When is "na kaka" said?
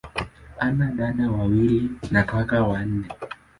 2.11-2.63